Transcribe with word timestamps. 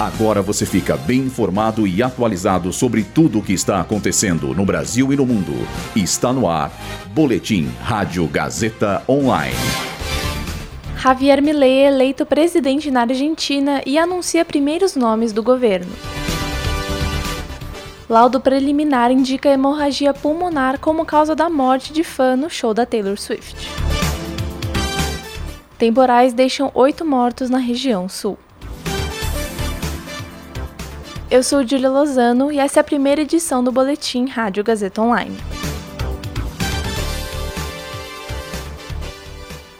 Agora 0.00 0.40
você 0.40 0.64
fica 0.64 0.96
bem 0.96 1.18
informado 1.18 1.86
e 1.86 2.02
atualizado 2.02 2.72
sobre 2.72 3.04
tudo 3.04 3.38
o 3.38 3.42
que 3.42 3.52
está 3.52 3.82
acontecendo 3.82 4.54
no 4.54 4.64
Brasil 4.64 5.12
e 5.12 5.16
no 5.16 5.26
mundo. 5.26 5.52
Está 5.94 6.32
no 6.32 6.48
ar. 6.48 6.72
Boletim 7.12 7.68
Rádio 7.82 8.26
Gazeta 8.26 9.02
Online. 9.06 9.54
Javier 10.96 11.42
Milei 11.42 11.80
é 11.80 11.88
eleito 11.88 12.24
presidente 12.24 12.90
na 12.90 13.02
Argentina 13.02 13.82
e 13.84 13.98
anuncia 13.98 14.42
primeiros 14.42 14.96
nomes 14.96 15.34
do 15.34 15.42
governo. 15.42 15.92
Laudo 18.08 18.40
preliminar 18.40 19.10
indica 19.10 19.50
hemorragia 19.50 20.14
pulmonar 20.14 20.78
como 20.78 21.04
causa 21.04 21.36
da 21.36 21.50
morte 21.50 21.92
de 21.92 22.04
fã 22.04 22.36
no 22.36 22.48
show 22.48 22.72
da 22.72 22.86
Taylor 22.86 23.18
Swift. 23.18 23.68
Temporais 25.76 26.32
deixam 26.32 26.70
oito 26.72 27.04
mortos 27.04 27.50
na 27.50 27.58
região 27.58 28.08
sul. 28.08 28.38
Eu 31.30 31.44
sou 31.44 31.64
Julia 31.64 31.88
Lozano 31.88 32.50
e 32.50 32.58
essa 32.58 32.80
é 32.80 32.82
a 32.82 32.84
primeira 32.84 33.20
edição 33.20 33.62
do 33.62 33.70
Boletim 33.70 34.26
Rádio 34.26 34.64
Gazeta 34.64 35.00
Online. 35.00 35.36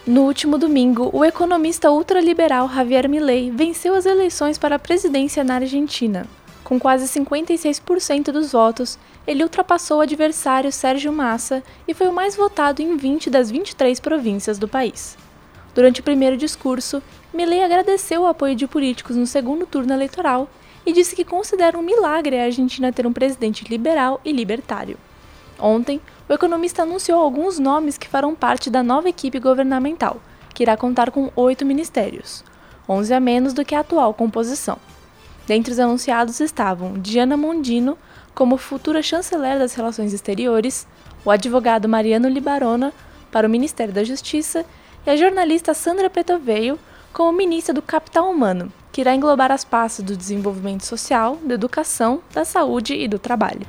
No 0.07 0.27
último 0.27 0.57
domingo, 0.57 1.11
o 1.13 1.25
economista 1.25 1.91
ultraliberal 1.91 2.73
Javier 2.73 3.09
Milei 3.09 3.51
venceu 3.51 3.97
as 3.97 4.07
eleições 4.07 4.59
para 4.59 4.77
a 4.77 4.79
presidência 4.79 5.43
na 5.43 5.57
Argentina. 5.57 6.25
Com 6.63 6.79
quase 6.79 7.07
56% 7.07 8.31
dos 8.31 8.53
votos, 8.53 8.97
ele 9.27 9.43
ultrapassou 9.43 9.99
o 9.99 10.03
adversário 10.03 10.71
Sérgio 10.71 11.13
Massa 11.13 11.65
e 11.89 11.93
foi 11.93 12.07
o 12.07 12.13
mais 12.13 12.37
votado 12.37 12.81
em 12.81 12.97
20 12.97 13.29
das 13.29 13.51
23 13.51 13.99
províncias 13.99 14.57
do 14.57 14.69
país. 14.69 15.19
Durante 15.75 16.01
o 16.01 16.05
primeiro 16.05 16.37
discurso, 16.37 17.03
Milei 17.35 17.65
agradeceu 17.65 18.23
o 18.23 18.27
apoio 18.27 18.55
de 18.55 18.69
políticos 18.69 19.17
no 19.17 19.27
segundo 19.27 19.67
turno 19.67 19.93
eleitoral 19.93 20.49
e 20.85 20.93
disse 20.93 21.15
que 21.15 21.25
considera 21.25 21.79
um 21.79 21.83
milagre 21.83 22.39
a 22.39 22.45
Argentina 22.45 22.93
ter 22.93 23.07
um 23.07 23.13
presidente 23.13 23.65
liberal 23.69 24.21
e 24.25 24.33
libertário. 24.33 24.97
Ontem, 25.59 26.01
o 26.29 26.33
economista 26.33 26.83
anunciou 26.83 27.21
alguns 27.21 27.59
nomes 27.59 27.99
que 27.99 28.09
farão 28.09 28.35
parte 28.35 28.71
da 28.71 28.83
nova 28.83 29.09
equipe 29.09 29.39
governamental, 29.39 30.21
que 30.55 30.63
irá 30.63 30.77
contar 30.77 31.11
com 31.11 31.31
oito 31.37 31.67
ministérios, 31.67 32.43
11 32.89 33.15
a 33.15 33.21
menos 33.21 33.53
do 33.53 33.65
que 33.65 33.75
a 33.75 33.81
atual 33.81 34.15
composição. 34.15 34.79
Dentre 35.47 35.73
os 35.73 35.79
anunciados 35.79 36.41
estavam 36.41 36.95
Diana 36.95 37.37
Mondino, 37.37 37.99
como 38.35 38.57
futura 38.57 39.03
chanceler 39.03 39.59
das 39.59 39.75
Relações 39.75 40.13
Exteriores, 40.13 40.87
o 41.25 41.31
advogado 41.31 41.89
Mariano 41.89 42.29
Libarona, 42.29 42.93
para 43.31 43.47
o 43.47 43.51
Ministério 43.51 43.93
da 43.93 44.05
Justiça, 44.05 44.65
e 45.07 45.11
a 45.11 45.17
jornalista 45.17 45.75
Sandra 45.75 46.09
Petoveio, 46.09 46.79
como 47.13 47.33
ministra 47.33 47.75
do 47.75 47.83
Capital 47.83 48.31
Humano, 48.31 48.73
que 48.93 49.01
irá 49.01 49.15
englobar 49.15 49.53
as 49.53 49.65
pastas 49.65 50.05
do 50.05 50.17
desenvolvimento 50.17 50.85
social, 50.85 51.39
da 51.43 51.55
educação, 51.55 52.21
da 52.33 52.45
saúde 52.45 52.95
e 52.95 53.07
do 53.07 53.19
trabalho. 53.19 53.67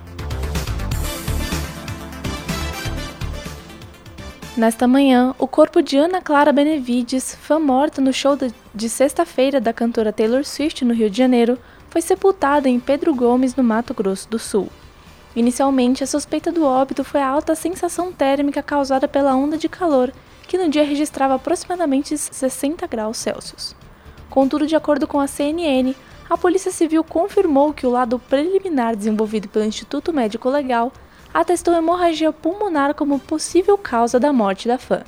Nesta 4.57 4.85
manhã, 4.85 5.33
o 5.39 5.47
corpo 5.47 5.81
de 5.81 5.97
Ana 5.97 6.21
Clara 6.21 6.51
Benevides, 6.51 7.35
fã 7.35 7.57
morta 7.57 8.01
no 8.01 8.11
show 8.11 8.37
de 8.75 8.89
sexta-feira 8.89 9.61
da 9.61 9.71
cantora 9.71 10.11
Taylor 10.11 10.43
Swift 10.43 10.83
no 10.83 10.93
Rio 10.93 11.09
de 11.09 11.17
Janeiro, 11.17 11.57
foi 11.89 12.01
sepultado 12.01 12.67
em 12.67 12.79
Pedro 12.79 13.15
Gomes, 13.15 13.55
no 13.55 13.63
Mato 13.63 13.93
Grosso 13.93 14.29
do 14.29 14.37
Sul. 14.37 14.67
Inicialmente, 15.35 16.03
a 16.03 16.07
suspeita 16.07 16.51
do 16.51 16.65
óbito 16.65 17.03
foi 17.03 17.21
a 17.21 17.27
alta 17.27 17.55
sensação 17.55 18.11
térmica 18.11 18.61
causada 18.61 19.07
pela 19.07 19.35
onda 19.35 19.57
de 19.57 19.69
calor, 19.69 20.11
que 20.47 20.57
no 20.57 20.69
dia 20.69 20.83
registrava 20.83 21.35
aproximadamente 21.35 22.17
60 22.17 22.85
graus 22.87 23.17
Celsius. 23.17 23.73
Contudo, 24.31 24.65
de 24.65 24.77
acordo 24.77 25.05
com 25.05 25.19
a 25.19 25.27
CNN, 25.27 25.93
a 26.29 26.37
Polícia 26.37 26.71
Civil 26.71 27.03
confirmou 27.03 27.73
que 27.73 27.85
o 27.85 27.91
lado 27.91 28.17
preliminar 28.17 28.95
desenvolvido 28.95 29.49
pelo 29.49 29.65
Instituto 29.65 30.13
Médico 30.13 30.49
Legal 30.49 30.89
atestou 31.33 31.75
hemorragia 31.75 32.31
pulmonar 32.31 32.93
como 32.93 33.19
possível 33.19 33.77
causa 33.77 34.17
da 34.17 34.31
morte 34.31 34.69
da 34.69 34.77
fã. 34.77 35.03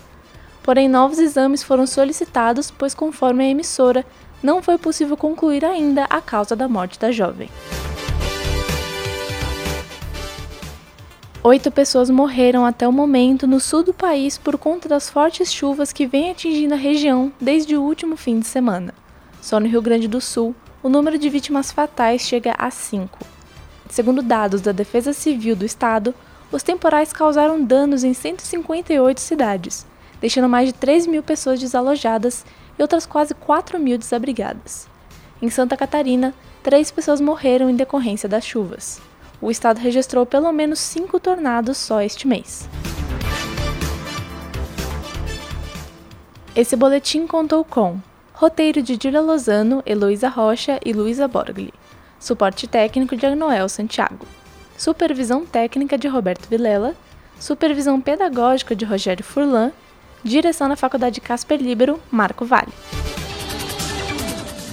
Porém, 0.61 0.89
novos 0.89 1.19
exames 1.19 1.63
foram 1.63 1.87
solicitados, 1.87 2.69
pois, 2.69 2.93
conforme 2.93 3.45
a 3.45 3.47
emissora, 3.47 4.05
não 4.43 4.61
foi 4.61 4.77
possível 4.77 5.15
concluir 5.15 5.63
ainda 5.63 6.03
a 6.09 6.19
causa 6.19 6.53
da 6.53 6.67
morte 6.67 6.99
da 6.99 7.09
jovem. 7.09 7.49
Oito 11.41 11.71
pessoas 11.71 12.09
morreram 12.09 12.65
até 12.65 12.85
o 12.85 12.91
momento 12.91 13.47
no 13.47 13.61
sul 13.61 13.83
do 13.83 13.93
país 13.93 14.37
por 14.37 14.57
conta 14.57 14.89
das 14.89 15.09
fortes 15.09 15.51
chuvas 15.51 15.93
que 15.93 16.05
vêm 16.05 16.31
atingindo 16.31 16.73
a 16.73 16.77
região 16.77 17.31
desde 17.39 17.77
o 17.77 17.81
último 17.81 18.17
fim 18.17 18.39
de 18.41 18.47
semana. 18.47 18.93
Só 19.43 19.59
no 19.59 19.67
Rio 19.67 19.81
Grande 19.81 20.07
do 20.07 20.21
Sul, 20.21 20.55
o 20.81 20.87
número 20.87 21.17
de 21.17 21.27
vítimas 21.27 21.69
fatais 21.69 22.21
chega 22.21 22.55
a 22.57 22.71
5. 22.71 23.19
Segundo 23.89 24.21
dados 24.21 24.61
da 24.61 24.71
Defesa 24.71 25.11
Civil 25.11 25.53
do 25.53 25.65
Estado, 25.65 26.15
os 26.49 26.63
temporais 26.63 27.11
causaram 27.11 27.61
danos 27.61 28.05
em 28.05 28.13
158 28.13 29.19
cidades, 29.19 29.85
deixando 30.21 30.47
mais 30.47 30.67
de 30.67 30.73
3 30.73 31.07
mil 31.07 31.21
pessoas 31.21 31.59
desalojadas 31.59 32.45
e 32.79 32.81
outras 32.81 33.05
quase 33.05 33.33
4 33.33 33.77
mil 33.77 33.97
desabrigadas. 33.97 34.87
Em 35.41 35.49
Santa 35.49 35.75
Catarina, 35.75 36.33
três 36.63 36.89
pessoas 36.89 37.19
morreram 37.19 37.69
em 37.69 37.75
decorrência 37.75 38.29
das 38.29 38.45
chuvas. 38.45 39.01
O 39.41 39.51
estado 39.51 39.77
registrou 39.77 40.25
pelo 40.25 40.53
menos 40.53 40.79
cinco 40.79 41.19
tornados 41.19 41.77
só 41.77 42.01
este 42.01 42.29
mês. 42.29 42.69
Esse 46.55 46.77
boletim 46.77 47.27
contou 47.27 47.65
com 47.65 47.99
Roteiro 48.43 48.81
de 48.81 48.99
Julia 49.01 49.21
Lozano, 49.21 49.81
Heloísa 49.85 50.27
Rocha 50.27 50.77
e 50.85 50.91
Luísa 50.91 51.29
Borgli. 51.29 51.73
Suporte 52.19 52.67
técnico 52.67 53.15
de 53.15 53.33
Noel 53.35 53.69
Santiago. 53.69 54.27
Supervisão 54.77 55.45
técnica 55.45 55.97
de 55.97 56.09
Roberto 56.09 56.49
Vilela. 56.49 56.93
Supervisão 57.39 58.01
pedagógica 58.01 58.75
de 58.75 58.83
Rogério 58.83 59.23
Furlan. 59.23 59.71
Direção 60.25 60.67
na 60.67 60.75
Faculdade 60.75 61.21
Casper 61.21 61.57
Libero, 61.61 61.97
Marco 62.11 62.43
Vale. 62.43 62.73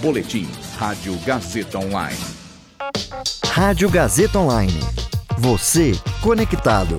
Boletim 0.03 0.49
Rádio 0.77 1.17
Gazeta 1.25 1.79
Online. 1.79 2.19
Rádio 3.53 3.89
Gazeta 3.89 4.41
Online. 4.41 4.81
Você 5.39 5.93
conectado. 6.21 6.99